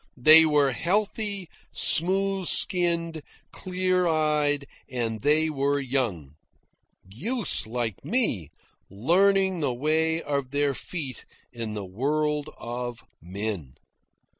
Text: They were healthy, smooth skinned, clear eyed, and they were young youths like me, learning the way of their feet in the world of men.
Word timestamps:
They 0.17 0.47
were 0.47 0.71
healthy, 0.71 1.47
smooth 1.71 2.47
skinned, 2.47 3.21
clear 3.51 4.07
eyed, 4.07 4.65
and 4.89 5.21
they 5.21 5.47
were 5.47 5.79
young 5.79 6.33
youths 7.11 7.67
like 7.67 8.03
me, 8.03 8.49
learning 8.89 9.59
the 9.59 9.75
way 9.75 10.19
of 10.19 10.49
their 10.49 10.73
feet 10.73 11.23
in 11.53 11.73
the 11.73 11.85
world 11.85 12.49
of 12.57 13.03
men. 13.21 13.75